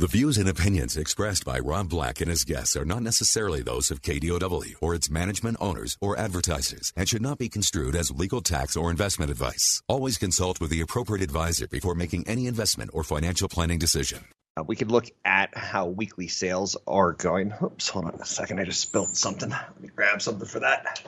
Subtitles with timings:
[0.00, 3.90] The views and opinions expressed by Rob Black and his guests are not necessarily those
[3.90, 8.40] of KDOW or its management owners or advertisers and should not be construed as legal
[8.40, 9.82] tax or investment advice.
[9.88, 14.20] Always consult with the appropriate advisor before making any investment or financial planning decision.
[14.56, 17.52] Uh, we could look at how weekly sales are going.
[17.60, 18.60] Oops, hold on a second.
[18.60, 19.50] I just spilled something.
[19.50, 21.02] Let me grab something for that.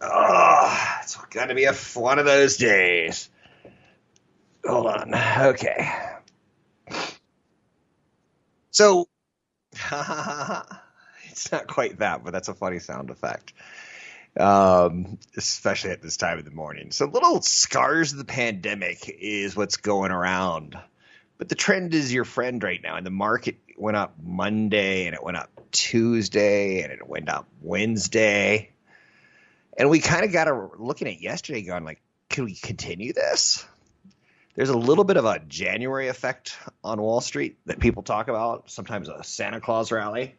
[0.00, 3.28] Oh, it's going to be a, one of those days.
[4.64, 5.12] Hold on.
[5.12, 5.90] Okay.
[8.70, 9.08] So,
[9.72, 13.52] it's not quite that, but that's a funny sound effect,
[14.38, 16.92] um, especially at this time of the morning.
[16.92, 20.78] So, little scars of the pandemic is what's going around,
[21.38, 25.14] but the trend is your friend right now, and the market went up Monday, and
[25.14, 28.70] it went up Tuesday, and it went up Wednesday,
[29.76, 33.64] and we kind of got to looking at yesterday, going like, can we continue this?
[34.54, 38.70] There's a little bit of a January effect on Wall Street that people talk about,
[38.70, 40.34] sometimes a Santa Claus rally.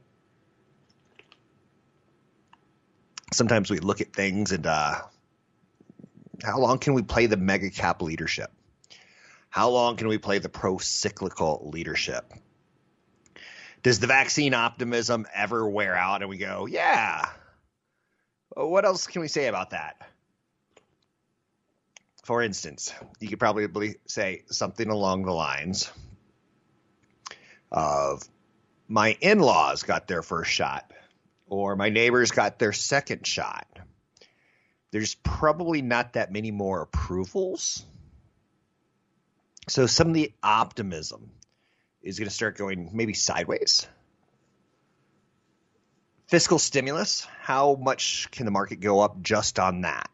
[3.34, 5.02] Sometimes we look at things and uh,
[6.44, 8.52] how long can we play the mega cap leadership?
[9.50, 12.34] How long can we play the pro cyclical leadership?
[13.84, 17.28] Does the vaccine optimism ever wear out and we go, yeah?
[18.56, 20.11] What else can we say about that?
[22.24, 25.92] For instance, you could probably say something along the lines
[27.72, 28.24] of
[28.88, 30.92] my in laws got their first shot,
[31.48, 33.68] or my neighbors got their second shot.
[34.92, 37.86] There's probably not that many more approvals.
[39.68, 41.32] So some of the optimism
[42.02, 43.88] is going to start going maybe sideways.
[46.28, 50.10] Fiscal stimulus, how much can the market go up just on that?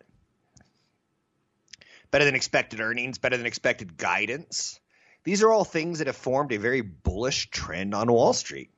[2.12, 4.80] Better than expected earnings, better than expected guidance.
[5.24, 8.70] These are all things that have formed a very bullish trend on Wall Street.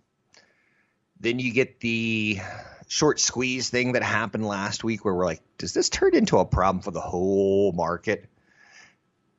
[1.20, 2.40] Then you get the
[2.88, 6.46] short squeeze thing that happened last week where we're like, does this turn into a
[6.46, 8.26] problem for the whole market?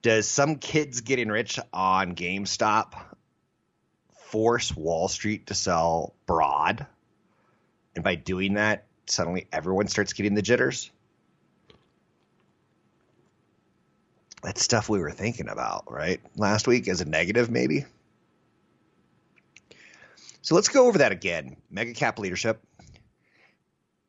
[0.03, 2.95] Does some kids getting rich on GameStop
[4.29, 6.87] force Wall Street to sell broad?
[7.95, 10.91] And by doing that, suddenly everyone starts getting the jitters?
[14.43, 16.21] That's stuff we were thinking about, right?
[16.37, 17.85] Last week as a negative, maybe.
[20.43, 21.57] So let's go over that again.
[21.71, 22.65] Mega cap leadership.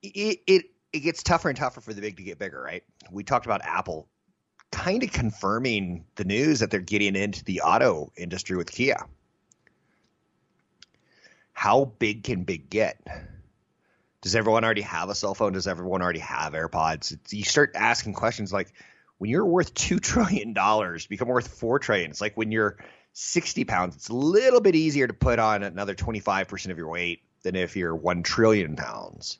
[0.01, 2.83] It, it it gets tougher and tougher for the big to get bigger, right?
[3.11, 4.07] We talked about Apple
[4.71, 9.05] kind of confirming the news that they're getting into the auto industry with Kia.
[11.53, 13.05] How big can big get?
[14.21, 15.53] Does everyone already have a cell phone?
[15.53, 17.11] Does everyone already have AirPods?
[17.11, 18.73] It's, you start asking questions like,
[19.21, 22.09] when you're worth two trillion dollars, become worth four trillion.
[22.09, 22.77] It's like when you're
[23.13, 27.21] 60 pounds, it's a little bit easier to put on another 25% of your weight
[27.43, 29.37] than if you're 1 trillion pounds.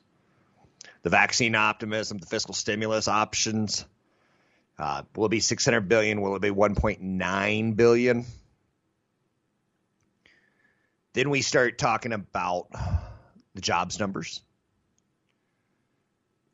[1.02, 3.84] The vaccine optimism, the fiscal stimulus options.
[4.78, 6.20] Uh, will it be 600 billion?
[6.20, 8.24] Will it be 1.9 billion?
[11.12, 12.68] Then we start talking about
[13.56, 14.42] the jobs numbers.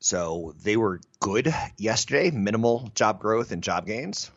[0.00, 4.31] So they were good yesterday, minimal job growth and job gains.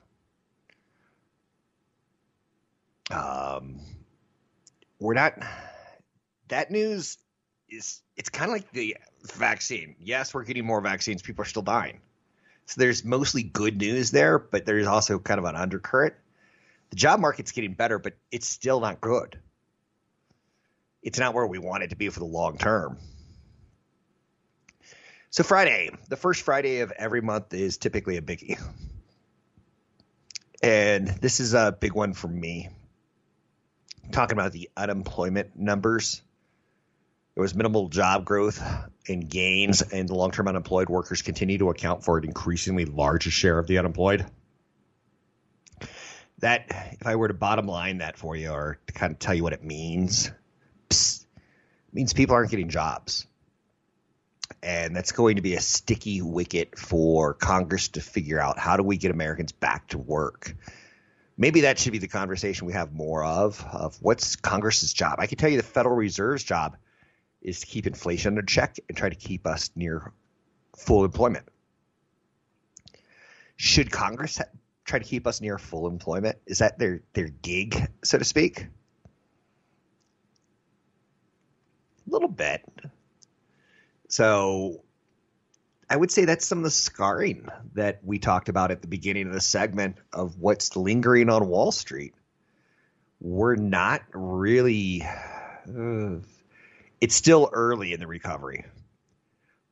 [3.12, 3.80] Um,
[5.00, 5.34] we're not.
[6.48, 7.18] That news
[7.70, 9.96] is it's kind of like the vaccine.
[10.00, 11.22] Yes, we're getting more vaccines.
[11.22, 12.00] People are still dying.
[12.66, 16.14] So there's mostly good news there, but there's also kind of an undercurrent.
[16.90, 19.40] The job market's getting better, but it's still not good.
[21.04, 22.98] It's not where we want it to be for the long term.
[25.32, 28.62] So Friday, the first Friday of every month is typically a biggie.
[30.62, 32.68] And this is a big one for me.
[34.12, 36.22] talking about the unemployment numbers.
[37.34, 38.62] There was minimal job growth
[39.08, 43.32] and gains, and the long term unemployed workers continue to account for an increasingly larger
[43.32, 44.26] share of the unemployed.
[46.40, 46.66] That,
[47.00, 49.44] if I were to bottom line that for you or to kind of tell you
[49.44, 50.30] what it means,
[50.90, 51.26] psst,
[51.94, 53.28] means people aren't getting jobs
[54.64, 58.84] and that's going to be a sticky wicket for Congress to figure out how do
[58.84, 60.56] we get Americans back to work.
[61.38, 65.16] maybe that should be the conversation we have more of of what's Congress's job.
[65.20, 66.78] I can tell you the Federal Reserve's job
[67.42, 70.14] is to keep inflation under check and try to keep us near
[70.78, 71.46] full employment.
[73.56, 74.40] Should Congress
[74.86, 76.38] try to keep us near full employment?
[76.46, 78.68] Is that their their gig, so to speak?
[82.08, 82.64] A little bit.
[84.12, 84.84] So
[85.90, 89.28] I would say that's some of the scarring that we talked about at the beginning
[89.28, 92.14] of the segment of what's lingering on Wall Street.
[93.22, 95.04] We're not really.
[95.04, 96.18] Uh,
[97.00, 98.66] it's still early in the recovery,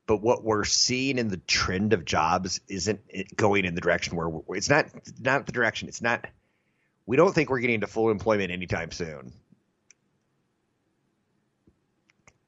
[0.07, 3.01] but what we're seeing in the trend of jobs isn't
[3.35, 4.85] going in the direction where it's not
[5.19, 5.89] not the direction.
[5.89, 6.27] It's not.
[7.05, 9.33] We don't think we're getting to full employment anytime soon.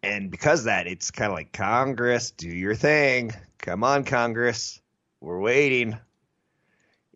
[0.04, 3.32] And because that, it's kind of like Congress, do your thing.
[3.60, 4.82] Come on, Congress.
[5.20, 5.98] We're waiting.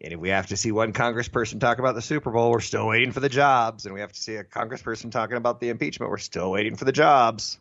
[0.02, 2.86] And if we have to see one congressperson talk about the Super Bowl, we're still
[2.86, 3.86] waiting for the jobs.
[3.86, 6.86] And we have to see a congressperson talking about the impeachment, we're still waiting for
[6.86, 7.58] the jobs.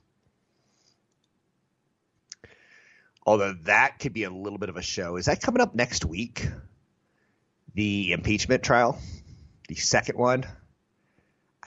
[3.26, 5.16] Although that could be a little bit of a show.
[5.16, 6.46] Is that coming up next week?
[7.72, 8.98] The impeachment trial?
[9.68, 10.44] The second one?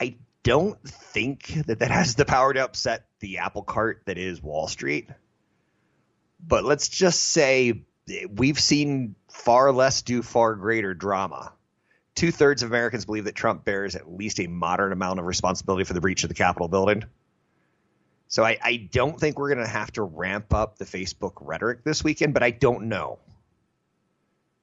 [0.00, 0.14] I
[0.44, 4.68] don't think that that has the power to upset the apple cart that is Wall
[4.68, 5.08] Street.
[6.46, 7.82] But let's just say
[8.30, 11.52] we've seen far less do far greater drama.
[12.14, 15.84] Two thirds of Americans believe that Trump bears at least a moderate amount of responsibility
[15.84, 17.04] for the breach of the Capitol building.
[18.28, 21.84] So I, I don't think we're going to have to ramp up the Facebook rhetoric
[21.84, 23.18] this weekend, but I don't know.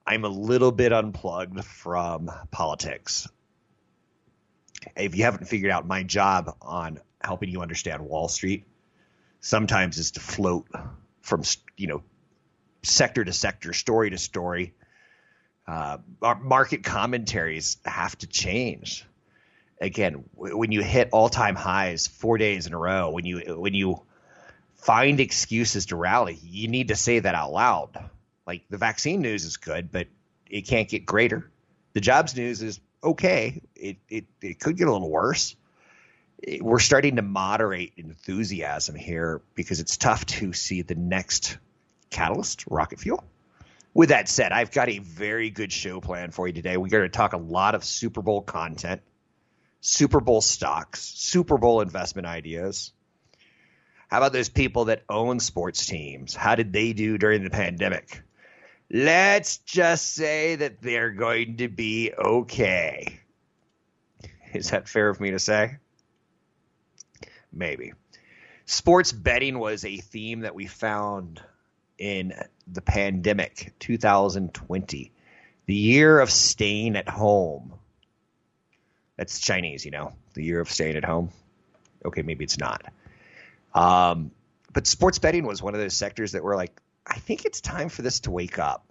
[0.05, 3.27] I'm a little bit unplugged from politics.
[4.95, 8.65] If you haven't figured out my job on helping you understand Wall Street,
[9.39, 10.67] sometimes is to float
[11.21, 11.43] from
[11.77, 12.03] you know
[12.83, 14.73] sector to sector, story to story.
[15.67, 19.05] Uh, our market commentaries have to change.
[19.81, 24.01] Again, when you hit all-time highs four days in a row, when you when you
[24.75, 28.09] find excuses to rally, you need to say that out loud.
[28.45, 30.07] Like the vaccine news is good, but
[30.49, 31.51] it can't get greater.
[31.93, 33.61] The jobs news is okay.
[33.75, 35.55] It it, it could get a little worse.
[36.61, 41.57] We're starting to moderate enthusiasm here because it's tough to see the next
[42.09, 43.23] catalyst, rocket fuel.
[43.93, 46.75] With that said, I've got a very good show plan for you today.
[46.75, 49.01] We're going to talk a lot of Super Bowl content,
[49.79, 52.91] Super Bowl stocks, Super Bowl investment ideas.
[54.09, 56.35] How about those people that own sports teams?
[56.35, 58.21] How did they do during the pandemic?
[58.91, 63.19] Let's just say that they're going to be okay.
[64.53, 65.77] Is that fair of me to say?
[67.51, 67.93] Maybe.
[68.65, 71.41] Sports betting was a theme that we found
[71.97, 72.33] in
[72.67, 75.11] the pandemic 2020,
[75.65, 77.73] the year of staying at home.
[79.17, 81.29] That's Chinese, you know, the year of staying at home.
[82.03, 82.85] Okay, maybe it's not.
[83.73, 84.31] Um,
[84.73, 87.89] but sports betting was one of those sectors that were like, I think it's time
[87.89, 88.85] for this to wake up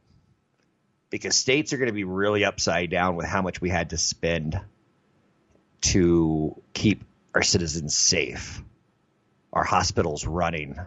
[1.11, 3.99] because states are going to be really upside down with how much we had to
[3.99, 4.61] spend
[5.81, 8.63] to keep our citizens safe,
[9.53, 10.79] our hospitals running,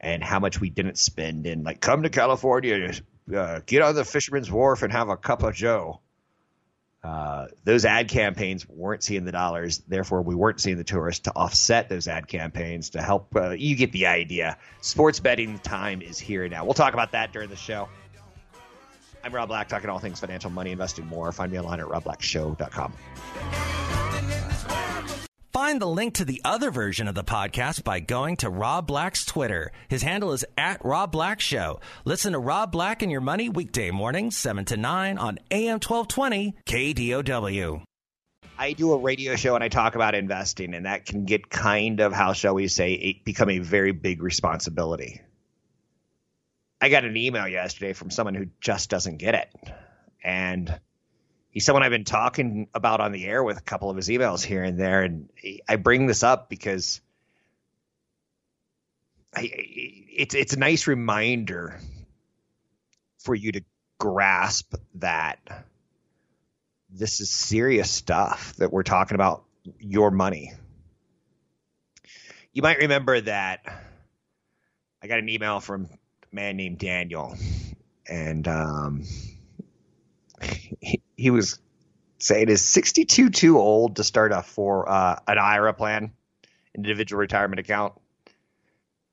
[0.00, 2.92] and how much we didn't spend in like come to California,
[3.34, 6.00] uh, get on the Fisherman's Wharf and have a cup of Joe.
[7.04, 11.32] Uh, those ad campaigns weren't seeing the dollars, therefore we weren't seeing the tourists to
[11.34, 13.34] offset those ad campaigns to help.
[13.34, 14.56] Uh, you get the idea.
[14.80, 16.64] Sports betting time is here now.
[16.64, 17.88] We'll talk about that during the show.
[19.24, 21.30] I'm Rob Black, talking all things financial, money, investing, more.
[21.32, 22.92] Find me online at robblackshow.com.
[25.62, 29.24] Find the link to the other version of the podcast by going to Rob Black's
[29.24, 29.70] Twitter.
[29.86, 31.78] His handle is at Rob Black Show.
[32.04, 36.56] Listen to Rob Black and Your Money weekday mornings, 7 to 9 on AM 1220
[36.66, 37.84] KDOW.
[38.58, 42.00] I do a radio show and I talk about investing, and that can get kind
[42.00, 45.20] of, how shall we say, it become a very big responsibility.
[46.80, 49.54] I got an email yesterday from someone who just doesn't get it.
[50.24, 50.80] And
[51.52, 54.42] he's someone I've been talking about on the air with a couple of his emails
[54.42, 55.02] here and there.
[55.02, 55.28] And
[55.68, 57.00] I bring this up because
[59.34, 61.78] I, it's it's a nice reminder
[63.20, 63.62] for you to
[63.98, 65.38] grasp that
[66.90, 69.44] this is serious stuff that we're talking about
[69.78, 70.52] your money.
[72.52, 73.60] You might remember that
[75.02, 77.34] I got an email from a man named Daniel,
[78.06, 79.04] and um,
[81.22, 81.60] he was
[82.18, 86.10] saying is 62 too old to start a for uh, an IRA plan,
[86.74, 87.94] individual retirement account.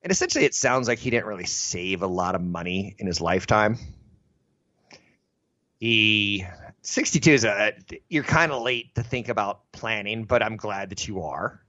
[0.01, 3.21] And essentially, it sounds like he didn't really save a lot of money in his
[3.21, 3.77] lifetime.
[5.79, 6.47] He
[6.81, 7.73] 62 is a
[8.09, 11.61] you're kind of late to think about planning, but I'm glad that you are.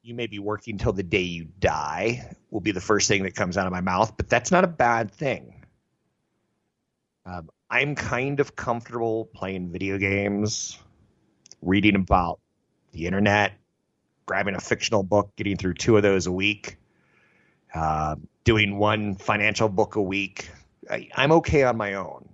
[0.00, 3.34] You may be working till the day you die will be the first thing that
[3.34, 5.66] comes out of my mouth, but that's not a bad thing.
[7.26, 10.78] Um, I'm kind of comfortable playing video games,
[11.62, 12.40] reading about
[12.92, 13.52] the internet,
[14.24, 16.76] grabbing a fictional book, getting through two of those a week,
[17.74, 20.50] uh, doing one financial book a week.
[20.88, 22.28] I, I'm okay on my own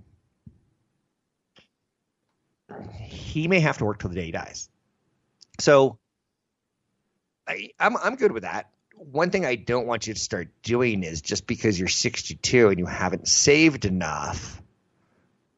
[3.32, 4.68] he may have to work till the day he dies.
[5.58, 5.98] So
[7.46, 8.70] I, I'm I'm good with that.
[8.94, 12.78] One thing I don't want you to start doing is just because you're 62 and
[12.78, 14.61] you haven't saved enough,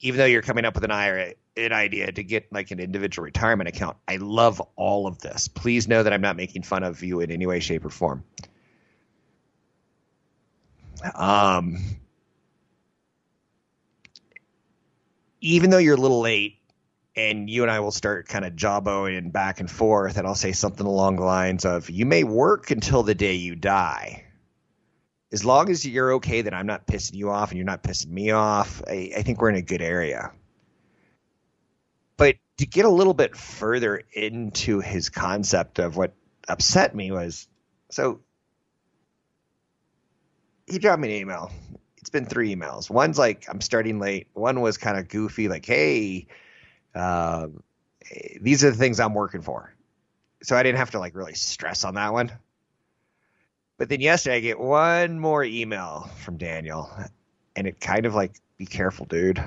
[0.04, 3.25] even though you're coming up with an IRA, an idea to get like an individual
[3.25, 3.96] retirement account.
[4.06, 5.49] I love all of this.
[5.49, 8.23] Please know that I'm not making fun of you in any way, shape, or form.
[11.14, 11.78] Um,
[15.40, 16.58] even though you're a little late,
[17.16, 20.52] and you and I will start kind of jawboning back and forth, and I'll say
[20.52, 24.24] something along the lines of, "You may work until the day you die."
[25.35, 28.11] As long as you're okay that I'm not pissing you off and you're not pissing
[28.11, 30.31] me off, I, I think we're in a good area.
[32.17, 36.14] But to get a little bit further into his concept of what
[36.47, 37.49] upset me was
[37.91, 38.21] so
[40.69, 41.50] he dropped me an email.
[41.97, 42.88] It's been three emails.
[42.88, 44.29] One's like, I'm starting late.
[44.35, 46.29] One was kind of goofy, like, hey,
[46.95, 47.64] um,
[48.41, 49.75] these are the things I'm working for.
[50.45, 52.31] So I didn't have to like really stress on that one.
[53.76, 56.90] But then yesterday I get one more email from Daniel,
[57.57, 59.43] and it kind of like, be careful, dude.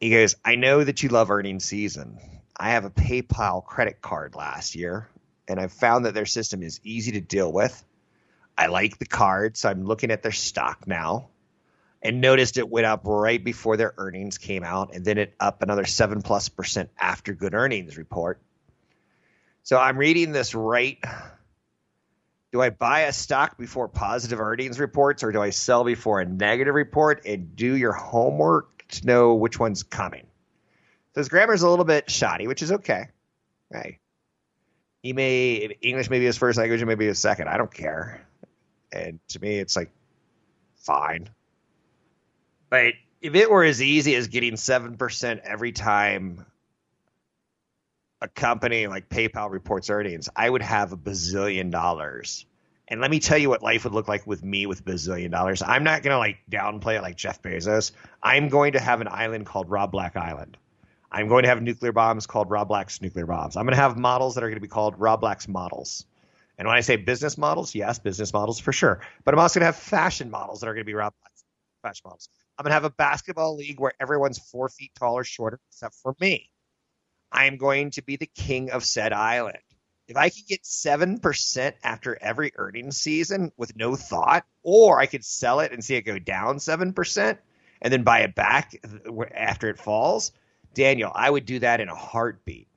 [0.00, 2.18] He goes, I know that you love earnings season.
[2.56, 5.08] I have a PayPal credit card last year,
[5.48, 7.84] and I've found that their system is easy to deal with.
[8.56, 11.28] I like the card, so I'm looking at their stock now
[12.02, 15.62] and noticed it went up right before their earnings came out, and then it up
[15.62, 18.40] another seven plus percent after good earnings report.
[19.64, 20.98] So I'm reading this right.
[22.56, 26.24] Do I buy a stock before positive earnings reports, or do I sell before a
[26.24, 27.26] negative report?
[27.26, 30.26] And do your homework to know which one's coming.
[31.12, 33.08] So his grammar is a little bit shoddy, which is okay.
[33.70, 33.98] Right.
[35.02, 37.48] He may English may be his first language, maybe his second.
[37.48, 38.26] I don't care.
[38.90, 39.90] And to me, it's like
[40.76, 41.28] fine.
[42.70, 46.46] But if it were as easy as getting 7% every time
[48.20, 52.46] a company like PayPal reports earnings, I would have a bazillion dollars.
[52.88, 55.60] And let me tell you what life would look like with me with bazillion dollars.
[55.62, 57.90] I'm not going to like downplay it like Jeff Bezos.
[58.22, 60.56] I'm going to have an island called Rob Black Island.
[61.10, 63.56] I'm going to have nuclear bombs called Rob Black's nuclear bombs.
[63.56, 66.04] I'm going to have models that are going to be called Rob Black's models.
[66.58, 69.00] And when I say business models, yes, business models for sure.
[69.24, 71.44] But I'm also going to have fashion models that are going to be Rob Black's
[71.82, 72.28] fashion models.
[72.58, 75.94] I'm going to have a basketball league where everyone's four feet tall or shorter, except
[75.96, 76.50] for me.
[77.30, 79.58] I'm going to be the king of said island.
[80.08, 85.24] If I could get 7% after every earnings season with no thought, or I could
[85.24, 87.38] sell it and see it go down 7%
[87.82, 88.80] and then buy it back
[89.34, 90.30] after it falls,
[90.74, 92.68] Daniel, I would do that in a heartbeat.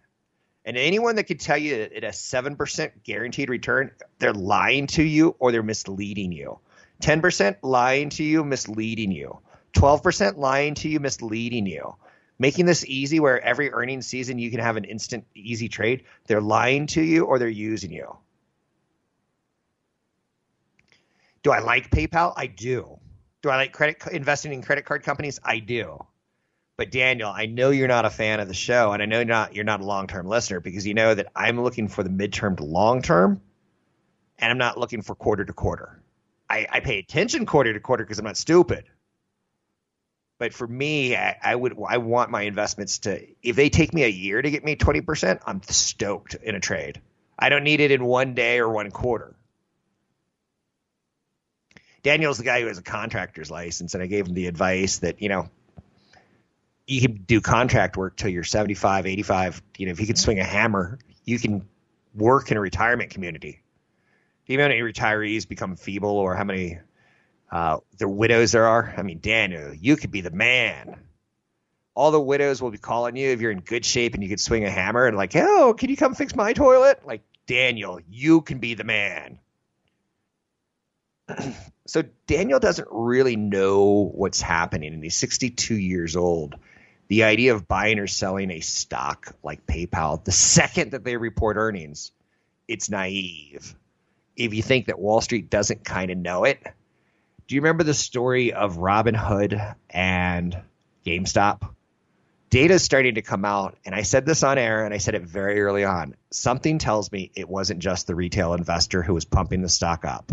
[0.66, 5.04] And anyone that could tell you that it has 7% guaranteed return, they're lying to
[5.04, 6.60] you or they're misleading you.
[7.02, 9.40] 10% lying to you, misleading you.
[9.74, 11.96] 12% lying to you, misleading you.
[12.40, 16.06] Making this easy where every earnings season you can have an instant easy trade.
[16.26, 18.16] They're lying to you or they're using you.
[21.44, 22.34] Do I like PayPal?
[22.36, 23.00] I do.
[23.42, 25.40] Do I like credit investing in credit card companies?
[25.44, 26.06] I do.
[26.78, 29.26] But Daniel, I know you're not a fan of the show, and I know you're
[29.26, 32.10] not you're not a long term listener because you know that I'm looking for the
[32.10, 33.42] midterm to long term,
[34.38, 36.02] and I'm not looking for quarter to quarter.
[36.50, 38.86] I, I pay attention quarter to quarter because I'm not stupid.
[40.40, 44.04] But for me, I, I, would I want my investments to if they take me
[44.04, 47.02] a year to get me 20%, I'm stoked in a trade.
[47.38, 49.36] I don't need it in one day or one quarter.
[52.04, 55.22] Daniel's the guy who has a contractor's license, and I gave him the advice that,
[55.22, 55.50] you know,
[56.88, 59.62] you can do contract work till you're 75, 85.
[59.78, 61.68] You know, if you can swing a hammer, you can
[62.16, 63.62] work in a retirement community.
[64.46, 66.80] Do you know how many retirees become feeble or how many
[67.52, 68.94] uh, the widows there are.
[68.96, 71.00] I mean, Daniel, you could be the man.
[71.96, 74.40] All the widows will be calling you if you're in good shape and you could
[74.40, 77.02] swing a hammer and like, oh, can you come fix my toilet?
[77.06, 79.40] Like, Daniel, you can be the man.
[81.88, 86.56] so Daniel doesn't really know what's happening, and he's 62 years old.
[87.08, 91.58] The idea of buying or selling a stock like PayPal, the second that they report
[91.58, 92.12] earnings,
[92.68, 93.76] it's naive.
[94.36, 96.62] If you think that Wall Street doesn't kind of know it,
[97.50, 100.62] do you remember the story of Robin Hood and
[101.06, 101.68] GameStop?
[102.50, 105.16] data is starting to come out, and I said this on air, and I said
[105.16, 106.16] it very early on.
[106.32, 110.32] Something tells me it wasn't just the retail investor who was pumping the stock up.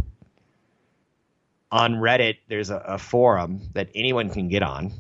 [1.71, 4.93] On Reddit, there's a, a forum that anyone can get on.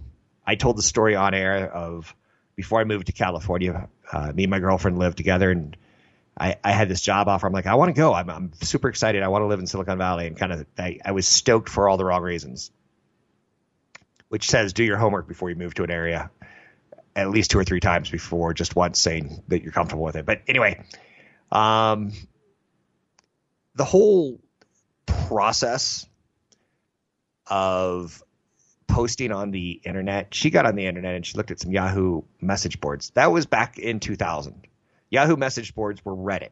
[0.46, 2.14] I told the story on air of
[2.54, 3.88] before I moved to California.
[4.10, 5.76] Uh, me and my girlfriend lived together, and
[6.38, 7.46] I, I had this job offer.
[7.46, 8.12] I'm like, I want to go.
[8.12, 9.22] I'm, I'm super excited.
[9.22, 11.88] I want to live in Silicon Valley, and kind of I, I was stoked for
[11.88, 12.70] all the wrong reasons.
[14.28, 16.30] Which says do your homework before you move to an area
[17.16, 20.26] at least two or three times before just once saying that you're comfortable with it.
[20.26, 20.84] But anyway,
[21.50, 22.12] um,
[23.74, 24.38] the whole
[25.06, 26.06] process
[27.46, 28.22] of
[28.86, 32.22] posting on the internet, she got on the internet and she looked at some Yahoo
[32.40, 33.10] message boards.
[33.10, 34.66] That was back in 2000.
[35.10, 36.50] Yahoo message boards were Reddit.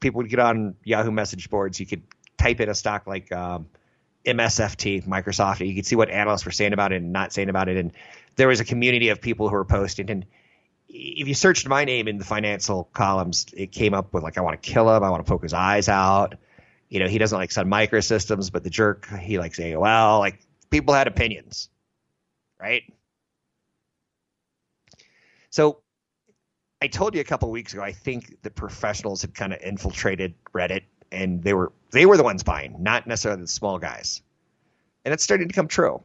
[0.00, 1.78] People would get on Yahoo message boards.
[1.80, 2.02] You could
[2.38, 3.66] type in a stock like um,
[4.24, 7.68] MSFT, Microsoft, you could see what analysts were saying about it and not saying about
[7.68, 7.76] it.
[7.76, 7.92] And
[8.36, 10.10] there was a community of people who were posting.
[10.10, 10.26] And
[10.88, 14.42] if you searched my name in the financial columns, it came up with like, I
[14.42, 15.02] want to kill him.
[15.02, 16.34] I want to poke his eyes out.
[16.88, 20.18] You know, he doesn't like Sun Microsystems, but the jerk, he likes AOL.
[20.18, 21.70] Like people had opinions,
[22.60, 22.82] right?
[25.50, 25.80] So
[26.82, 30.34] I told you a couple weeks ago, I think the professionals had kind of infiltrated
[30.54, 30.82] Reddit
[31.12, 34.22] and they were they were the ones buying, not necessarily the small guys.
[35.04, 36.02] And it's starting to come true.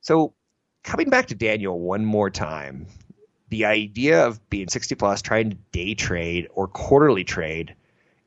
[0.00, 0.32] So
[0.84, 2.86] coming back to Daniel one more time,
[3.48, 7.74] the idea of being 60 plus, trying to day trade or quarterly trade,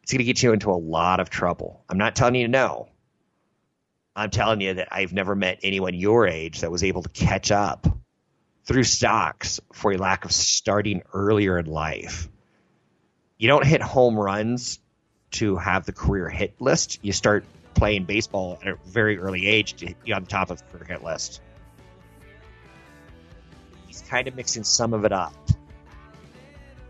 [0.02, 1.84] it's going to get you into a lot of trouble.
[1.90, 2.90] I'm not telling you no.
[4.16, 7.50] I'm telling you that I've never met anyone your age that was able to catch
[7.52, 7.88] up
[8.66, 12.30] through stocks for a lack of starting earlier in life.
[13.38, 14.80] You don't hit home runs
[15.32, 17.00] to have the career hit list.
[17.02, 20.78] You start playing baseball at a very early age to be on top of the
[20.78, 21.42] career hit list
[23.94, 25.36] He's kind of mixing some of it up.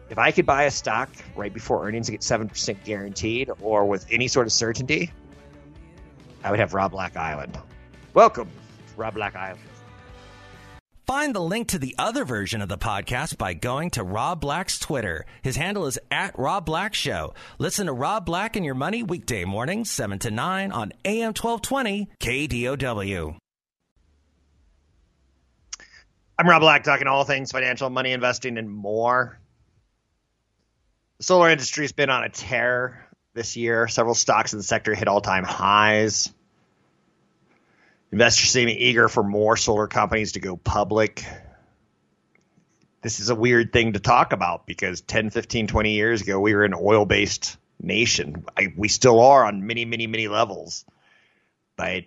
[0.10, 4.06] If I could buy a stock right before earnings and get 7% guaranteed or with
[4.10, 5.12] any sort of certainty,
[6.46, 7.59] I would have Rob Black Island.
[8.14, 8.48] Welcome
[8.96, 9.59] Rob Black Island.
[11.13, 14.79] Find the link to the other version of the podcast by going to Rob Black's
[14.79, 15.27] Twitter.
[15.43, 17.35] His handle is at Rob Black Show.
[17.59, 22.09] Listen to Rob Black and Your Money weekday mornings, 7 to 9 on AM 1220
[22.19, 23.37] KDOW.
[26.39, 29.39] I'm Rob Black, talking all things financial, money investing, and more.
[31.19, 33.87] The solar industry's been on a tear this year.
[33.87, 36.33] Several stocks in the sector hit all time highs.
[38.13, 41.25] Investors seem eager for more solar companies to go public.
[43.01, 46.55] This is a weird thing to talk about because 10, 15, 20 years ago, we
[46.55, 48.45] were an oil based nation.
[48.55, 50.85] I, we still are on many, many, many levels.
[51.75, 52.03] But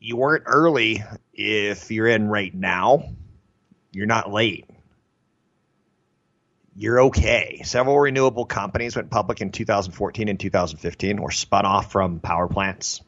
[0.00, 3.04] you weren't early if you're in right now
[3.92, 4.66] you're not late.
[6.76, 7.62] You're okay.
[7.64, 13.02] Several renewable companies went public in 2014 and 2015 or spun off from power plants.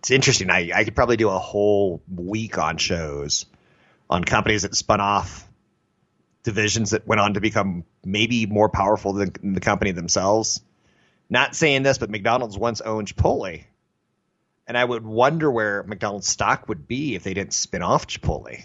[0.00, 0.50] It's interesting.
[0.50, 3.46] I, I could probably do a whole week on shows
[4.08, 5.46] on companies that spun off
[6.42, 10.60] divisions that went on to become maybe more powerful than the company themselves.
[11.28, 13.62] Not saying this, but McDonald's once owned Chipotle
[14.70, 18.62] and I would wonder where McDonald's stock would be if they didn't spin off Chipotle.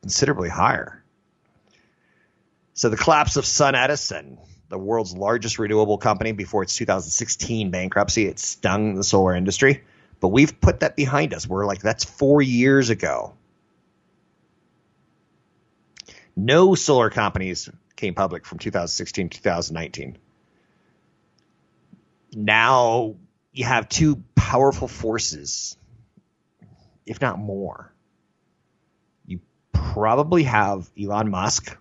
[0.00, 1.04] Considerably higher.
[2.72, 8.38] So the collapse of SunEdison, the world's largest renewable company before its 2016 bankruptcy, it
[8.38, 9.84] stung the solar industry.
[10.20, 11.46] But we've put that behind us.
[11.46, 13.34] We're like, that's four years ago.
[16.34, 20.18] No solar companies came public from 2016 to 2019
[22.36, 23.14] now
[23.52, 25.76] you have two powerful forces,
[27.06, 27.92] if not more.
[29.26, 29.40] You
[29.72, 31.76] probably have Elon Musk,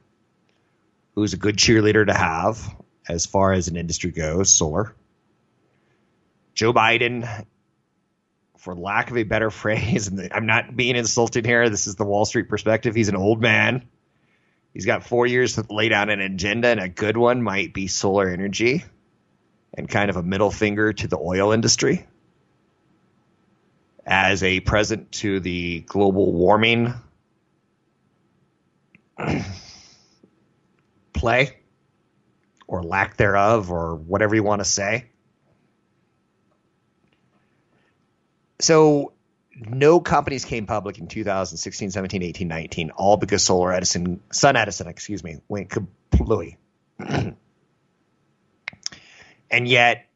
[1.16, 2.76] who's a good cheerleader to have
[3.08, 4.94] as far as an industry goes, solar.
[6.54, 7.46] Joe Biden,
[8.58, 12.26] for lack of a better phrase, I'm not being insulted here, this is the Wall
[12.26, 12.94] Street perspective.
[12.96, 13.88] He's an old man.
[14.74, 17.88] He's got four years to lay down an agenda, and a good one might be
[17.88, 18.84] solar energy
[19.74, 22.06] and kind of a middle finger to the oil industry
[24.06, 26.94] as a present to the global warming
[31.26, 31.58] play
[32.68, 35.08] or lack thereof or whatever you want to say.
[38.60, 39.14] So
[39.56, 44.88] no companies came public in 2016, 17, 18, 19, all because Solar Edison, Sun Edison,
[44.88, 46.58] excuse me, went completely.
[49.52, 50.08] And yet,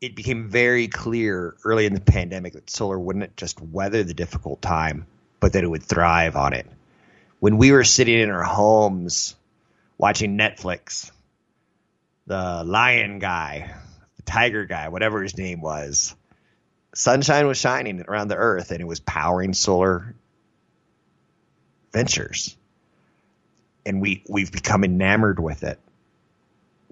[0.00, 4.62] it became very clear early in the pandemic that solar wouldn't just weather the difficult
[4.62, 5.06] time,
[5.40, 6.66] but that it would thrive on it.
[7.40, 9.34] When we were sitting in our homes
[10.02, 11.12] watching Netflix,
[12.26, 13.72] the lion guy,
[14.16, 16.16] the tiger guy, whatever his name was,
[16.92, 20.16] sunshine was shining around the earth and it was powering solar
[21.92, 22.56] ventures.
[23.86, 25.78] And we, we've become enamored with it.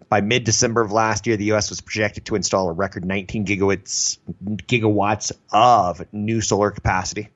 [0.09, 1.69] By mid December of last year, the U.S.
[1.69, 7.29] was projected to install a record 19 gigawatts, gigawatts of new solar capacity.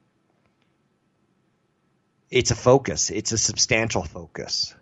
[2.31, 4.73] It's a focus, it's a substantial focus.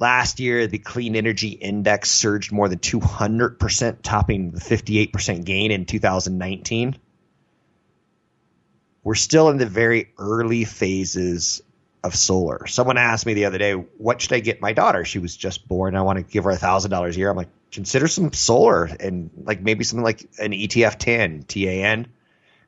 [0.00, 5.86] Last year, the clean energy index surged more than 200%, topping the 58% gain in
[5.86, 6.96] 2019.
[9.02, 11.62] We're still in the very early phases
[12.04, 12.66] of solar.
[12.68, 15.04] Someone asked me the other day, what should I get my daughter?
[15.04, 15.96] She was just born.
[15.96, 17.30] I want to give her a thousand dollars a year.
[17.30, 22.06] I'm like, consider some solar and like maybe something like an ETF 10, TAN.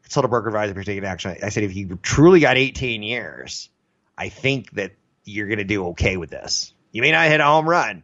[0.03, 1.37] Consult a broker advisor for taking action.
[1.43, 3.69] I said, if you truly got 18 years,
[4.19, 4.93] I think that
[5.25, 6.73] you're going to do okay with this.
[6.93, 8.03] You may not hit a home run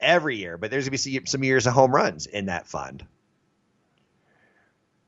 [0.00, 3.04] every year, but there's going to be some years of home runs in that fund.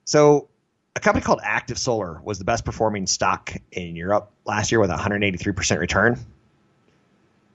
[0.04, 0.48] So,
[0.96, 4.90] a company called Active Solar was the best performing stock in Europe last year with
[4.90, 6.18] 183% return.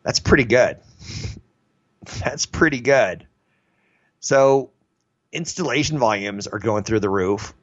[0.04, 0.78] That's pretty good.
[2.24, 3.28] That's pretty good.
[4.20, 4.72] So,
[5.32, 7.54] installation volumes are going through the roof.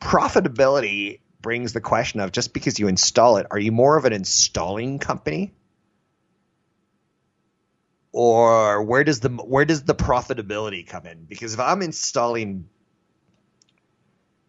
[0.00, 4.12] Profitability brings the question of just because you install it, are you more of an
[4.12, 5.52] installing company
[8.14, 11.24] or where does the where does the profitability come in?
[11.24, 12.68] Because if I'm installing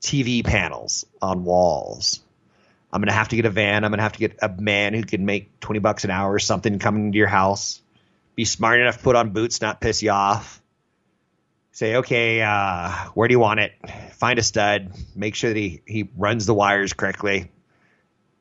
[0.01, 2.21] TV panels on walls,
[2.93, 3.83] I'm to have to get a van.
[3.83, 6.37] I'm to have to get a man who can make 20 bucks an hour or
[6.37, 7.81] something coming into your house.
[8.35, 10.61] Be smart enough to put on boots, not piss you off.
[11.71, 13.71] Say, okay, uh, where do you want it?
[14.13, 14.91] Find a stud.
[15.15, 17.51] Make sure that he, he runs the wires correctly.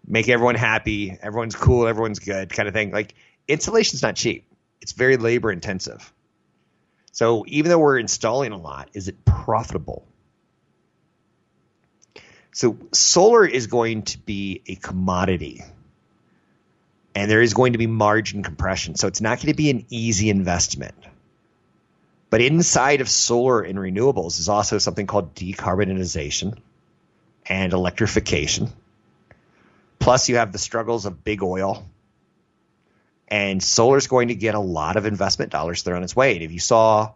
[0.06, 1.16] Make everyone happy.
[1.22, 1.86] Everyone's cool.
[1.86, 2.90] Everyone's good, kind of thing.
[2.90, 3.14] Like
[3.48, 4.44] installation's not cheap
[4.80, 6.12] it's very labor intensive.
[7.12, 10.06] So even though we're installing a lot, is it profitable?
[12.52, 15.62] So solar is going to be a commodity.
[17.14, 18.96] And there is going to be margin compression.
[18.96, 20.94] So it's not going to be an easy investment.
[22.30, 26.58] But inside of solar and renewables is also something called decarbonization
[27.46, 28.72] and electrification.
[30.00, 31.86] Plus, you have the struggles of big oil
[33.28, 36.34] and solar is going to get a lot of investment dollars thrown its way.
[36.34, 37.14] And if you saw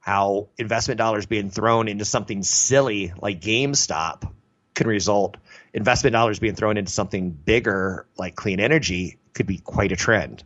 [0.00, 4.30] how investment dollars being thrown into something silly like GameStop
[4.74, 5.36] can result,
[5.72, 10.44] investment dollars being thrown into something bigger like clean energy could be quite a trend.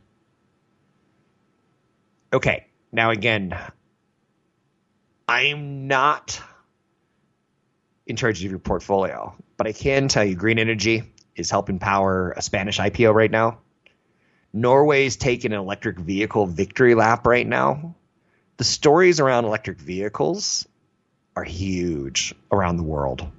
[2.32, 3.56] Okay, now again,
[5.26, 6.40] I'm not
[8.06, 11.02] in charge of your portfolio, but I can tell you green energy
[11.36, 13.58] is helping power a Spanish IPO right now.
[14.52, 17.94] Norway's taking an electric vehicle victory lap right now.
[18.56, 20.66] The stories around electric vehicles
[21.36, 23.30] are huge around the world.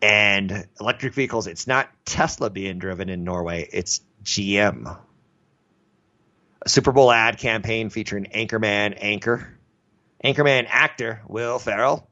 [0.00, 4.98] And electric vehicles, it's not Tesla being driven in Norway, it's GM.
[6.62, 9.56] A Super Bowl ad campaign featuring Anchorman Anchor.
[10.24, 12.08] Anchorman actor Will Ferrell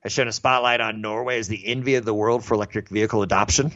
[0.00, 3.22] has shown a spotlight on Norway as the envy of the world for electric vehicle
[3.22, 3.72] adoption.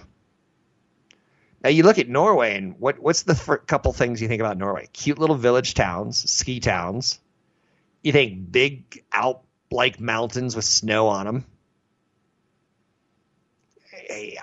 [1.64, 3.34] Now you look at Norway, and what what's the
[3.66, 4.90] couple things you think about Norway?
[4.92, 7.18] Cute little village towns, ski towns.
[8.02, 11.44] You think big Alp like mountains with snow on them.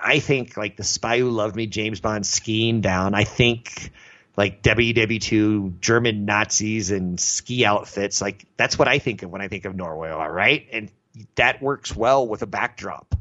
[0.02, 3.14] I think like the Spy Who Loved Me, James Bond skiing down.
[3.14, 3.92] I think
[4.36, 8.20] like WW2 German Nazis and ski outfits.
[8.20, 10.10] Like that's what I think of when I think of Norway.
[10.10, 10.90] All right, and
[11.36, 13.14] that works well with a backdrop.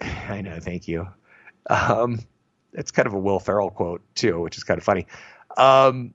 [0.28, 1.08] I know, thank you.
[1.68, 2.20] Um,
[2.72, 5.06] it's kind of a Will Ferrell quote too, which is kind of funny.
[5.56, 6.14] Um,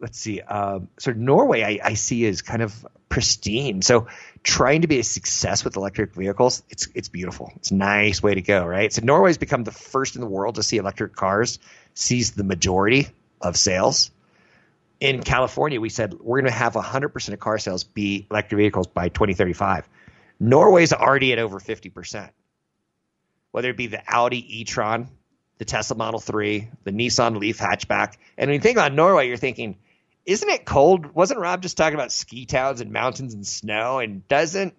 [0.00, 0.40] let's see.
[0.40, 3.82] Um, so Norway, I, I see is kind of pristine.
[3.82, 4.06] So
[4.42, 7.52] trying to be a success with electric vehicles, it's it's beautiful.
[7.56, 8.92] It's a nice way to go, right?
[8.92, 11.58] So Norway's become the first in the world to see electric cars
[11.94, 13.08] seize the majority
[13.40, 14.10] of sales.
[15.00, 18.86] In California, we said we're going to have 100% of car sales be electric vehicles
[18.86, 19.88] by 2035.
[20.40, 22.30] Norway's already at over 50%.
[23.50, 25.08] Whether it be the Audi e-tron,
[25.58, 28.16] the Tesla Model 3, the Nissan Leaf hatchback.
[28.36, 29.78] And when you think about Norway, you're thinking,
[30.26, 31.14] isn't it cold?
[31.14, 33.98] Wasn't Rob just talking about ski towns and mountains and snow?
[33.98, 34.74] And doesn't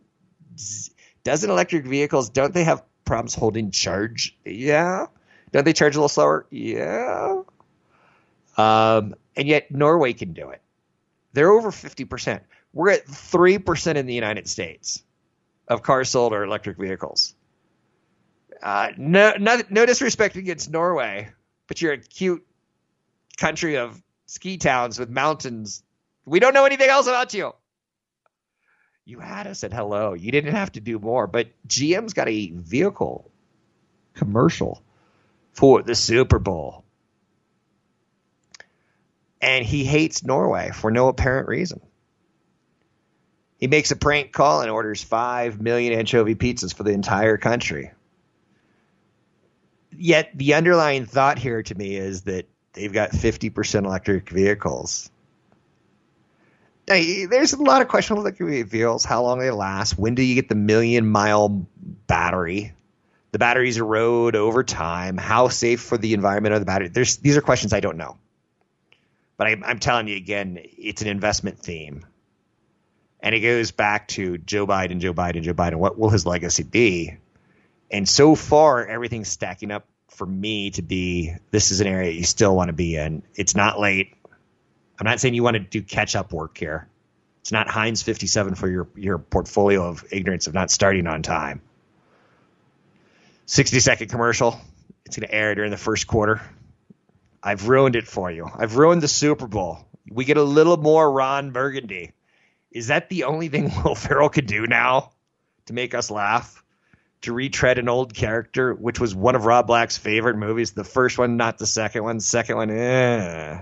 [1.23, 4.37] doesn't electric vehicles don't they have problems holding charge?
[4.43, 5.07] Yeah.
[5.51, 6.45] Don't they charge a little slower?
[6.49, 7.43] Yeah.
[8.57, 10.61] Um, And yet Norway can do it.
[11.33, 12.41] They're over 50%.
[12.73, 15.03] We're at 3% in the United States
[15.67, 17.36] of cars sold are electric vehicles.
[18.62, 21.30] Uh, no, no, no disrespect against Norway,
[21.67, 22.45] but you're a cute
[23.38, 25.84] country of ski towns with mountains.
[26.25, 27.54] We don't know anything else about you.
[29.06, 30.13] You had us at hello.
[30.13, 33.30] You didn't have to do more, but GM's got a vehicle
[34.15, 34.82] commercial
[35.54, 36.84] for the Super Bowl.
[39.41, 41.82] And he hates Norway for no apparent reason.
[43.65, 47.89] He makes a prank call and orders 5 million anchovy pizzas for the entire country.
[49.91, 55.10] Yet the underlying thought here to me is that they've got 50% electric vehicles.
[56.86, 60.36] There's a lot of questions questionable electric vehicles, how long they last, when do you
[60.36, 61.65] get the million mile
[62.06, 62.71] battery?
[63.32, 65.17] The batteries erode over time.
[65.17, 66.91] How safe for the environment are the batteries?
[66.91, 68.19] There's, these are questions I don't know.
[69.38, 72.06] But I, I'm telling you again, it's an investment theme.
[73.25, 75.77] And it goes back to Joe Biden, Joe Biden, Joe Biden.
[75.77, 77.17] What will his legacy be?
[77.89, 82.23] And so far, everything's stacking up for me to be this is an area you
[82.23, 83.23] still want to be in.
[83.33, 84.13] It's not late.
[84.99, 86.88] I'm not saying you want to do catch up work here.
[87.41, 91.61] It's not Heinz 57 for your, your portfolio of ignorance of not starting on time.
[93.47, 94.59] 60 second commercial.
[95.07, 96.41] It's going to air during the first quarter.
[97.41, 98.47] I've ruined it for you.
[98.55, 99.79] I've ruined the Super Bowl.
[100.11, 102.11] We get a little more Ron Burgundy.
[102.75, 105.13] Is that the only thing Will Ferrell could do now
[105.65, 106.61] to make us laugh?
[107.21, 110.73] To retread an old character, which was one of Rob Black's favorite movies.
[110.73, 112.19] The first one, not the second one.
[112.19, 113.61] Second one, eh.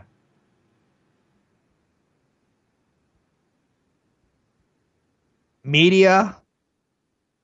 [5.64, 6.36] Media,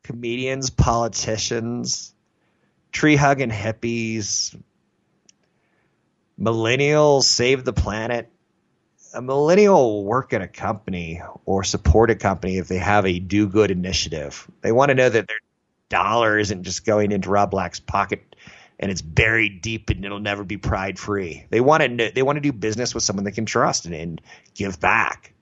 [0.03, 2.13] comedians, politicians,
[2.91, 4.59] tree hugging hippies,
[6.37, 8.29] millennials save the planet.
[9.13, 13.19] A millennial will work at a company or support a company if they have a
[13.19, 14.49] do good initiative.
[14.61, 15.39] They want to know that their
[15.89, 18.35] dollar isn't just going into Rob Black's pocket
[18.79, 21.45] and it's buried deep and it'll never be pried free.
[21.49, 24.21] They want to they want to do business with someone they can trust and, and
[24.53, 25.33] give back.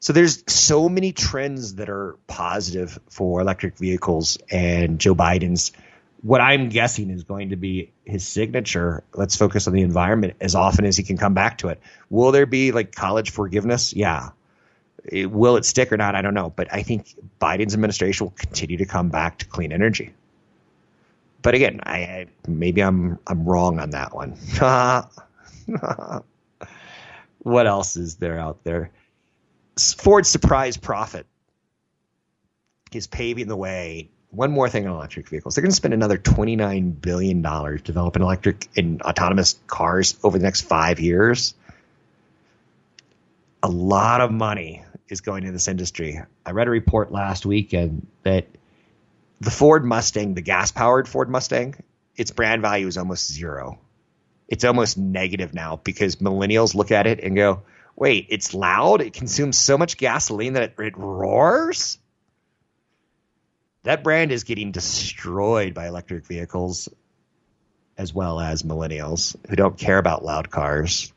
[0.00, 5.72] So there's so many trends that are positive for electric vehicles and Joe Biden's
[6.24, 9.04] what I'm guessing is going to be his signature.
[9.12, 11.78] Let's focus on the environment as often as he can come back to it.
[12.08, 13.92] Will there be like college forgiveness?
[13.92, 14.30] Yeah.
[15.04, 16.14] It, will it stick or not?
[16.14, 16.48] I don't know.
[16.48, 20.14] But I think Biden's administration will continue to come back to clean energy.
[21.42, 24.30] But again, I, I maybe I'm I'm wrong on that one.
[27.40, 28.90] what else is there out there?
[29.78, 31.26] Ford's surprise profit
[32.94, 35.54] is paving the way one more thing on electric vehicles.
[35.54, 40.62] They're going to spend another $29 billion developing electric and autonomous cars over the next
[40.62, 41.54] five years.
[43.62, 46.20] A lot of money is going into this industry.
[46.44, 48.46] I read a report last weekend that
[49.40, 51.76] the Ford Mustang, the gas powered Ford Mustang,
[52.16, 53.78] its brand value is almost zero.
[54.48, 57.62] It's almost negative now because millennials look at it and go,
[57.96, 59.00] wait, it's loud.
[59.00, 61.98] It consumes so much gasoline that it, it roars
[63.84, 66.88] that brand is getting destroyed by electric vehicles
[67.96, 71.12] as well as millennials who don't care about loud cars.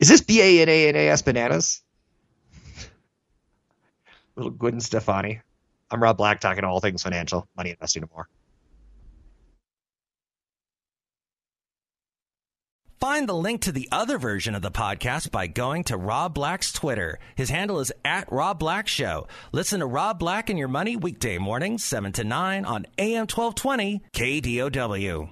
[0.00, 1.82] Is this B A N A N A S bananas?
[4.36, 5.40] Little Gwen Stefani.
[5.90, 8.28] I'm Rob Black talking all things financial, money investing, and more.
[13.06, 16.72] Find the link to the other version of the podcast by going to Rob Black's
[16.72, 17.20] Twitter.
[17.36, 19.28] His handle is at Rob Black Show.
[19.52, 24.02] Listen to Rob Black and Your Money weekday mornings, 7 to 9 on AM 1220
[24.12, 25.30] KDOW.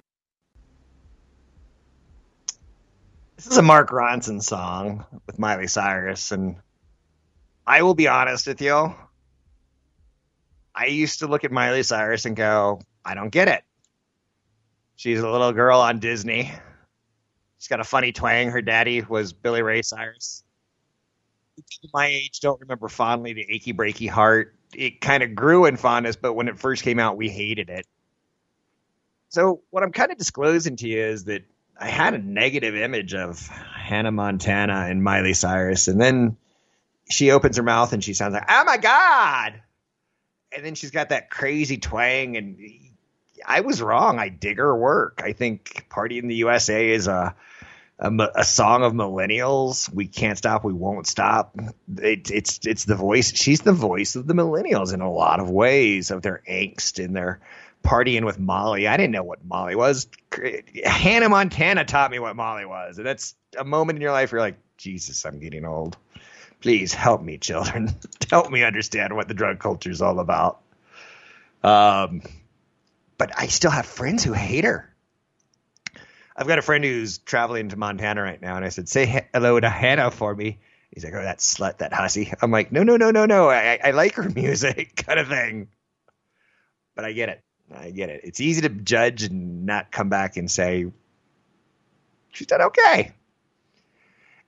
[3.35, 6.55] This is a Mark Ronson song with Miley Cyrus, and
[7.67, 8.95] I will be honest with you.
[10.73, 13.65] I used to look at Miley Cyrus and go, I don't get it.
[14.95, 16.53] She's a little girl on Disney
[17.65, 18.51] She's got a funny twang.
[18.51, 20.45] Her daddy was Billy Ray Cyrus.
[21.95, 24.55] My age don't remember fondly the achy breaky heart.
[24.75, 27.87] It kind of grew in fondness, but when it first came out, we hated it.
[29.31, 31.45] So what I'm kind of disclosing to you is that
[31.81, 36.37] I had a negative image of Hannah Montana and Miley Cyrus, and then
[37.11, 39.63] she opens her mouth and she sounds like, "Oh my god!"
[40.53, 42.59] And then she's got that crazy twang, and
[43.47, 44.19] I was wrong.
[44.19, 45.23] I dig her work.
[45.25, 47.35] I think "Party in the USA" is a
[47.99, 49.93] a, a, song of millennials.
[49.93, 50.65] We can't stop.
[50.65, 51.57] We won't stop.
[51.97, 53.35] It, it's it's the voice.
[53.35, 57.15] She's the voice of the millennials in a lot of ways of their angst and
[57.15, 57.41] their
[57.85, 58.89] partying with Molly.
[58.89, 60.09] I didn't know what Molly was.
[60.85, 62.99] Hannah Montana taught me what Molly was.
[62.99, 65.97] And that's a moment in your life where you're like, Jesus, I'm getting old.
[66.61, 67.95] Please help me, children.
[68.31, 70.63] help me understand what the drug culture is all about.
[71.63, 72.23] Um,
[73.19, 74.94] but I still have friends who hate her.
[76.37, 79.59] I've got a friend who's traveling to Montana right now, and I said, "Say hello
[79.59, 80.59] to Hannah for me."
[80.91, 83.51] He's like, "Oh, that slut, that hussy." I'm like, "No, no, no, no, no.
[83.51, 85.69] I, I like her music, kind of thing."
[86.97, 87.43] But I get it.
[87.73, 88.23] I get it.
[88.25, 90.87] It's easy to judge and not come back and say
[92.31, 93.13] she's done okay.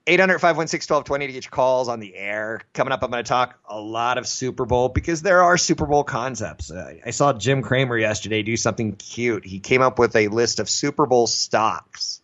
[0.08, 2.60] 800 516 1220 to get your calls on the air.
[2.72, 5.84] Coming up, I'm going to talk a lot of Super Bowl because there are Super
[5.84, 6.70] Bowl concepts.
[6.70, 9.44] Uh, I saw Jim Cramer yesterday do something cute.
[9.44, 12.20] He came up with a list of Super Bowl stocks.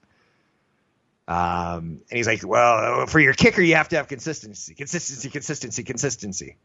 [1.27, 5.83] Um, and he's like, well, for your kicker, you have to have consistency, consistency, consistency,
[5.83, 6.57] consistency.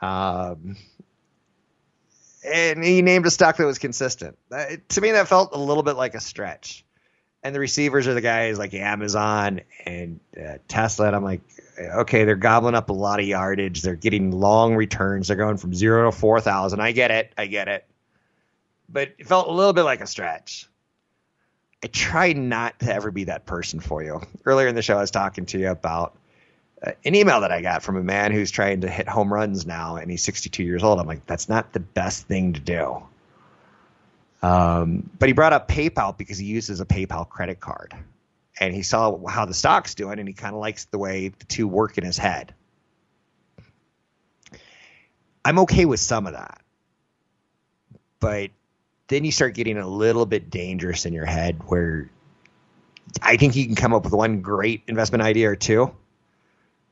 [0.00, 0.76] Um,
[2.44, 4.36] and he named a stock that was consistent.
[4.50, 6.84] Uh, to me, that felt a little bit like a stretch
[7.42, 11.08] and the receivers are the guys like Amazon and uh, Tesla.
[11.08, 11.40] And I'm like,
[11.78, 13.82] okay, they're gobbling up a lot of yardage.
[13.82, 15.28] They're getting long returns.
[15.28, 16.80] They're going from zero to 4,000.
[16.80, 17.32] I get it.
[17.36, 17.84] I get it.
[18.88, 20.68] But it felt a little bit like a stretch.
[21.82, 24.20] I try not to ever be that person for you.
[24.44, 26.16] Earlier in the show, I was talking to you about
[26.86, 29.66] uh, an email that I got from a man who's trying to hit home runs
[29.66, 31.00] now, and he's 62 years old.
[31.00, 33.02] I'm like, that's not the best thing to do.
[34.42, 37.94] Um, but he brought up PayPal because he uses a PayPal credit card,
[38.58, 41.44] and he saw how the stock's doing, and he kind of likes the way the
[41.44, 42.54] two work in his head.
[45.44, 46.60] I'm okay with some of that,
[48.20, 48.50] but
[49.08, 52.10] then you start getting a little bit dangerous in your head where
[53.20, 55.94] I think you can come up with one great investment idea or two,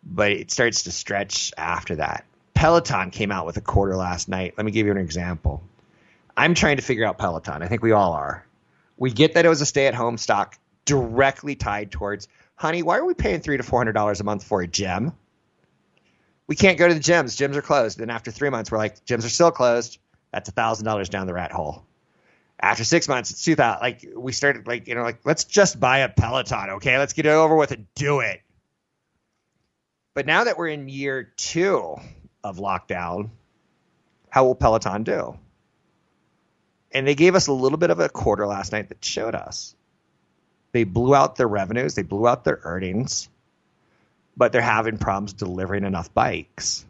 [0.04, 2.24] but it starts to stretch after that.
[2.54, 4.54] Peloton came out with a quarter last night.
[4.56, 5.62] Let me give you an example.
[6.40, 7.62] I'm trying to figure out Peloton.
[7.62, 8.46] I think we all are.
[8.96, 12.96] We get that it was a stay at home stock directly tied towards, honey, why
[12.96, 15.12] are we paying three to four hundred dollars a month for a gym?
[16.46, 17.36] We can't go to the gyms.
[17.36, 17.98] Gyms are closed.
[17.98, 19.98] Then after three months, we're like, gyms are still closed.
[20.32, 21.84] That's a thousand dollars down the rat hole.
[22.58, 23.82] After six months, it's two thousand.
[23.82, 26.96] Like we started, like you know, like let's just buy a Peloton, okay?
[26.96, 28.40] Let's get it over with and do it.
[30.14, 31.96] But now that we're in year two
[32.42, 33.28] of lockdown,
[34.30, 35.38] how will Peloton do?
[36.92, 39.74] And they gave us a little bit of a quarter last night that showed us
[40.72, 43.28] they blew out their revenues, they blew out their earnings,
[44.36, 46.84] but they're having problems delivering enough bikes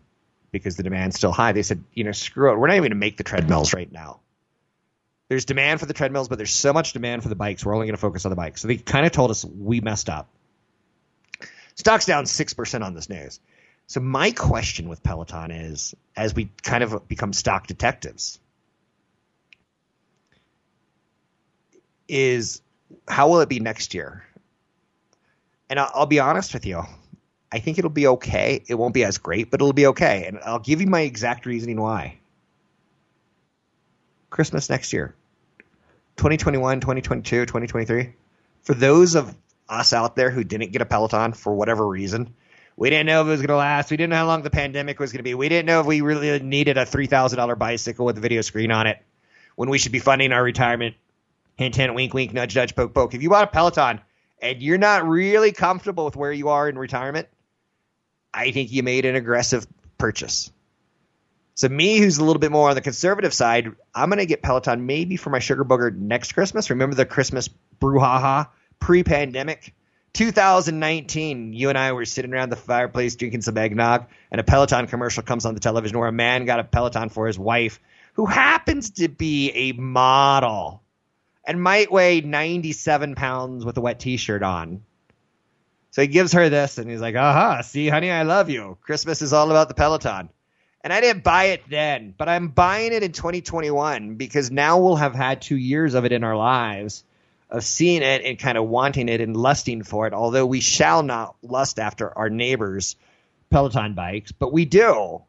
[0.53, 1.53] because the demand's still high.
[1.53, 2.59] They said, you know, screw it.
[2.59, 4.21] We're not even going to make the treadmills right now.
[5.29, 7.65] There's demand for the treadmills, but there's so much demand for the bikes.
[7.65, 8.63] We're only going to focus on the bikes.
[8.63, 10.29] So they kind of told us we messed up.
[11.77, 13.41] Stock's down 6% on this news.
[13.87, 18.39] So my question with Peloton is as we kind of become stock detectives,
[22.11, 22.61] is
[23.09, 24.25] how will it be next year?
[25.71, 26.83] And I'll, I'll, be honest with you.
[27.53, 28.65] I think it'll be okay.
[28.69, 30.25] It won't be as great, but it'll be okay.
[30.27, 32.19] And I'll give you my exact reasoning why.
[34.29, 35.15] Christmas next year
[36.17, 38.13] 2021, 2022, 2023.
[38.63, 39.35] For those of
[39.69, 42.35] us out there who didn't get a Peloton for whatever reason,
[42.77, 43.91] we didn't know if it was going to last.
[43.91, 45.35] We didn't know how long the pandemic was going to be.
[45.35, 48.87] We didn't know if we really needed a $3,000 bicycle with a video screen on
[48.87, 49.03] it
[49.57, 50.95] when we should be funding our retirement
[51.61, 53.13] Hint, hint, wink, wink, nudge, nudge, poke, poke.
[53.13, 54.01] If you bought a Peloton
[54.41, 57.29] and you're not really comfortable with where you are in retirement,
[58.33, 59.67] I think you made an aggressive
[59.99, 60.51] purchase.
[61.57, 64.41] So me, who's a little bit more on the conservative side, I'm going to get
[64.41, 66.71] Peloton maybe for my sugar booger next Christmas.
[66.71, 69.75] Remember the Christmas brouhaha pre-pandemic?
[70.15, 74.87] 2019, you and I were sitting around the fireplace drinking some eggnog, and a Peloton
[74.87, 77.81] commercial comes on the television where a man got a Peloton for his wife,
[78.15, 80.83] who happens to be a model
[81.51, 84.85] and might weigh 97 pounds with a wet t-shirt on.
[85.91, 88.79] So he gives her this and he's like, aha, see, honey, I love you.
[88.83, 90.29] Christmas is all about the Peloton.
[90.85, 94.95] And I didn't buy it then, but I'm buying it in 2021 because now we'll
[94.95, 97.03] have had two years of it in our lives
[97.51, 101.03] of seeing it and kind of wanting it and lusting for it, although we shall
[101.03, 102.95] not lust after our neighbors'
[103.51, 105.21] Peloton bikes, but we do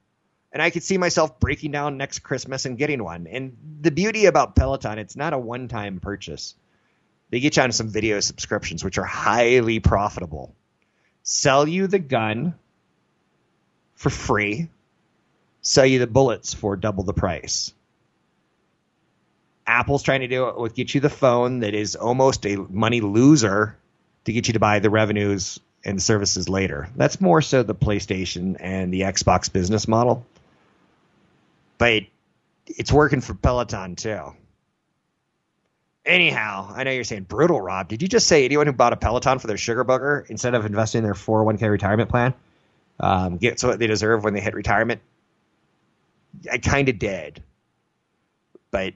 [0.51, 3.27] and I could see myself breaking down next Christmas and getting one.
[3.27, 6.55] And the beauty about Peloton, it's not a one time purchase.
[7.29, 10.53] They get you on some video subscriptions, which are highly profitable.
[11.23, 12.55] Sell you the gun
[13.95, 14.67] for free,
[15.61, 17.73] sell you the bullets for double the price.
[19.65, 22.99] Apple's trying to do it with get you the phone that is almost a money
[22.99, 23.77] loser
[24.25, 26.89] to get you to buy the revenues and services later.
[26.95, 30.25] That's more so the PlayStation and the Xbox business model
[31.81, 32.03] but
[32.67, 34.35] it's working for Peloton too.
[36.05, 37.87] Anyhow, I know you're saying brutal, Rob.
[37.87, 40.63] Did you just say anyone who bought a Peloton for their sugar booger instead of
[40.67, 42.35] investing in their 401k retirement plan
[42.99, 45.01] um, gets what they deserve when they hit retirement?
[46.51, 47.41] I kind of did,
[48.69, 48.93] but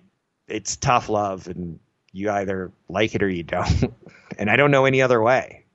[0.48, 1.80] it's tough love, and
[2.12, 3.96] you either like it or you don't.
[4.38, 5.66] and I don't know any other way.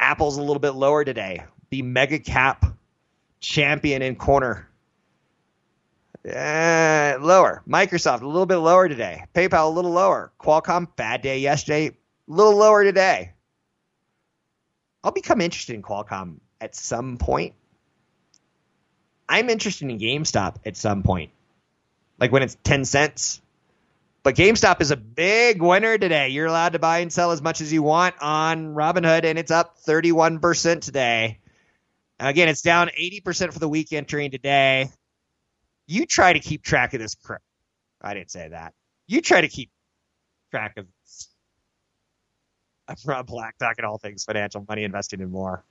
[0.00, 1.44] Apple's a little bit lower today.
[1.70, 2.64] The mega cap
[3.38, 4.66] champion in corner
[6.26, 7.62] uh, lower.
[7.68, 9.24] Microsoft a little bit lower today.
[9.34, 10.32] PayPal a little lower.
[10.40, 11.92] Qualcomm bad day yesterday, a
[12.26, 13.32] little lower today.
[15.02, 17.54] I'll become interested in Qualcomm at some point.
[19.28, 21.30] I'm interested in GameStop at some point,
[22.18, 23.40] like when it's ten cents.
[24.22, 26.28] But GameStop is a big winner today.
[26.28, 29.50] You're allowed to buy and sell as much as you want on Robinhood, and it's
[29.50, 31.38] up 31% today.
[32.18, 34.90] Again, it's down 80% for the week entering today.
[35.90, 37.16] You try to keep track of this.
[37.16, 37.42] Crap.
[38.00, 38.74] I didn't say that.
[39.08, 39.72] You try to keep
[40.52, 41.30] track of this.
[42.86, 45.64] I'm Rob Black, talking all things financial, money, investing, and more.